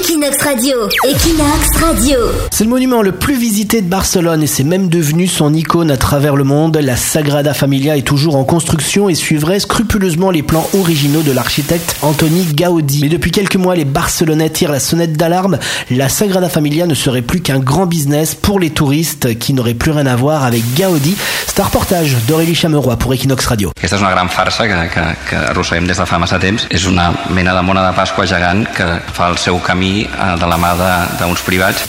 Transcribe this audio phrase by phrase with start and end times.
[0.00, 2.18] Equinox Radio, Equinox Radio.
[2.50, 5.96] C'est le monument le plus visité de Barcelone et c'est même devenu son icône à
[5.96, 6.76] travers le monde.
[6.76, 11.96] La Sagrada Familia est toujours en construction et suivrait scrupuleusement les plans originaux de l'architecte
[12.02, 13.00] Antoni Gaudi.
[13.02, 15.58] Mais depuis quelques mois, les Barcelonais tirent la sonnette d'alarme.
[15.90, 19.92] La Sagrada Familia ne serait plus qu'un grand business pour les touristes qui n'auraient plus
[19.92, 21.16] rien à voir avec Gaudi.
[21.46, 23.70] C'est un reportage d'Aurélie Chameroy pour Equinox Radio.
[23.76, 26.66] Aquesta és una gran farsa que, que, que arrosseguem des de fa massa temps.
[26.70, 28.84] És una mena de mona de Pasqua gegant que
[29.14, 30.06] fa el seu camí eh.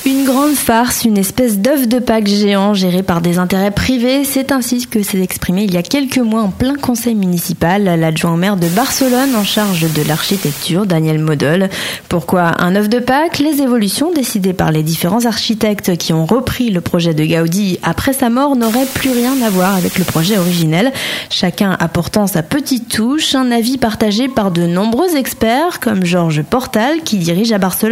[0.05, 4.23] Une grande farce, une espèce d'œuf de Pâques géant géré par des intérêts privés.
[4.23, 8.37] C'est ainsi que s'est exprimé il y a quelques mois en plein conseil municipal l'adjoint
[8.37, 11.69] maire de Barcelone en charge de l'architecture, Daniel Modol.
[12.07, 13.39] Pourquoi un œuf de Pâques?
[13.39, 18.13] Les évolutions décidées par les différents architectes qui ont repris le projet de Gaudi après
[18.13, 20.91] sa mort n'auraient plus rien à voir avec le projet originel.
[21.31, 27.01] Chacun apportant sa petite touche, un avis partagé par de nombreux experts comme Georges Portal
[27.03, 27.86] qui dirige à Barcelone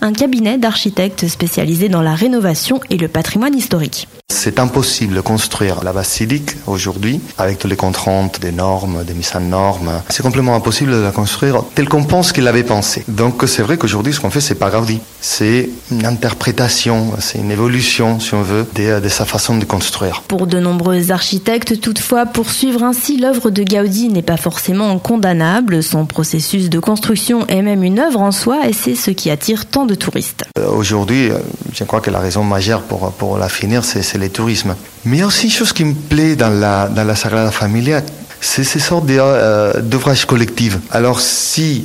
[0.00, 4.08] un cabinet d'architectes spécialisé dans la rénovation et le patrimoine historique.
[4.32, 9.32] C'est impossible de construire la basilique aujourd'hui avec toutes les contraintes des normes, des mises
[9.34, 10.02] en normes.
[10.08, 13.04] C'est complètement impossible de la construire telle qu'on pense qu'il l'avait pensé.
[13.06, 15.00] Donc c'est vrai qu'aujourd'hui ce qu'on fait c'est pas Gaudi.
[15.20, 20.22] C'est une interprétation, c'est une évolution si on veut de, de sa façon de construire.
[20.22, 25.82] Pour de nombreux architectes, toutefois, poursuivre ainsi l'œuvre de Gaudi n'est pas forcément condamnable.
[25.82, 29.66] Son processus de construction est même une œuvre en soi et c'est ce qui attire
[29.66, 30.44] tant de touristes.
[30.58, 31.38] Euh, Aujourd'hui, euh,
[31.72, 34.74] je crois que la raison majeure pour, pour la finir, c'est le tourisme.
[35.04, 37.50] Mais il y a aussi une chose qui me plaît dans la, dans la Sagrada
[37.50, 38.02] Familia,
[38.40, 40.78] c'est ces sortes euh, d'ouvrages collectifs.
[40.90, 41.84] Alors si,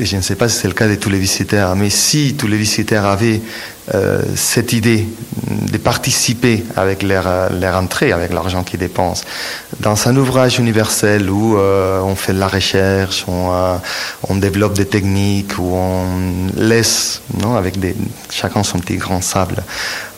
[0.00, 2.34] et je ne sais pas si c'est le cas de tous les visiteurs, mais si
[2.34, 3.40] tous les visiteurs avaient
[3.92, 5.06] euh, cette idée
[5.72, 9.24] de participer avec leur, euh, leur entrée, avec l'argent qu'ils dépensent,
[9.80, 13.76] dans un ouvrage universel où euh, on fait de la recherche, on, euh,
[14.28, 16.06] on développe des techniques, où on
[16.56, 17.94] laisse, non, avec des,
[18.30, 19.62] chacun son petit grand sable,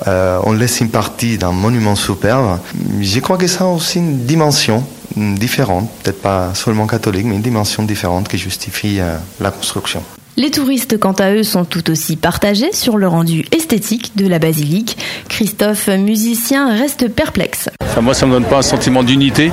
[0.07, 2.61] euh, on laisse une partie d'un monument superbe.
[3.01, 4.85] Je crois que ça a aussi une dimension
[5.17, 9.01] mm, différente, peut-être pas seulement catholique, mais une dimension différente qui justifie
[9.41, 10.03] la construction.
[10.39, 14.39] Les touristes, quant à eux, sont tout aussi partagés sur le rendu esthétique de la
[14.39, 14.99] basilique.
[15.31, 17.71] Christophe, musicien, reste perplexe.
[18.03, 19.51] Moi, ça me donne pas un sentiment d'unité,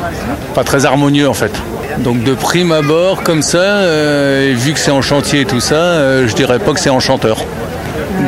[0.53, 1.53] pas très harmonieux en fait.
[1.99, 5.75] Donc de prime abord, comme ça, euh, vu que c'est en chantier et tout ça,
[5.75, 7.45] euh, je dirais pas que c'est enchanteur.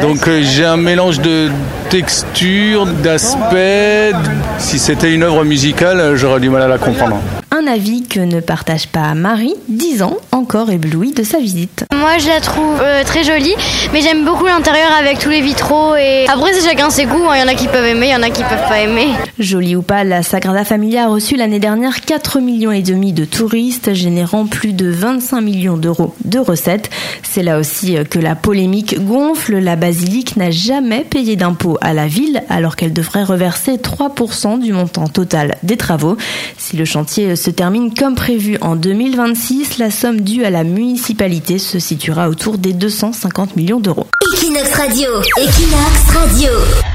[0.01, 1.49] Donc euh, j'ai un mélange de
[1.89, 4.11] texture, d'aspect.
[4.59, 7.19] Si c'était une œuvre musicale, euh, j'aurais du mal à la comprendre.
[7.57, 11.85] Un avis que ne partage pas Marie, 10 ans, encore éblouie de sa visite.
[11.95, 13.53] Moi, je la trouve euh, très jolie,
[13.93, 15.95] mais j'aime beaucoup l'intérieur avec tous les vitraux.
[15.95, 17.23] Et après, c'est chacun ses goûts.
[17.29, 17.35] hein.
[17.38, 19.07] Il y en a qui peuvent aimer, il y en a qui peuvent pas aimer.
[19.39, 23.23] Jolie ou pas, la Sagrada Familia a reçu l'année dernière 4 millions et demi de
[23.23, 26.89] touristes, générant plus de 25 millions d'euros de recettes.
[27.23, 29.59] C'est là aussi que la polémique gonfle.
[29.59, 34.73] La basilique n'a jamais payé d'impôts à la ville, alors qu'elle devrait reverser 3% du
[34.73, 36.17] montant total des travaux.
[36.57, 41.59] Si le chantier se termine comme prévu en 2026, la somme due à la municipalité
[41.59, 44.07] se situera autour des 250 millions d'euros.
[44.33, 46.94] Equinox Radio, Equinox Radio.